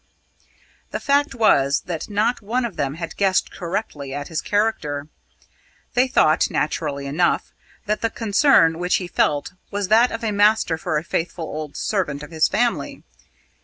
The 0.89 0.99
fact 0.99 1.35
was 1.35 1.81
that 1.81 2.09
not 2.09 2.41
one 2.41 2.65
of 2.65 2.75
them 2.75 2.95
had 2.95 3.15
guessed 3.17 3.51
correctly 3.51 4.15
at 4.15 4.29
his 4.29 4.41
character. 4.41 5.09
They 5.93 6.07
thought, 6.07 6.49
naturally 6.49 7.05
enough, 7.05 7.51
that 7.85 8.01
the 8.01 8.09
concern 8.09 8.79
which 8.79 8.95
he 8.95 9.07
felt 9.07 9.53
was 9.69 9.89
that 9.89 10.11
of 10.11 10.23
a 10.23 10.31
master 10.31 10.79
for 10.79 10.97
a 10.97 11.03
faithful 11.03 11.45
old 11.45 11.77
servant 11.77 12.23
of 12.23 12.31
his 12.31 12.47
family. 12.47 13.03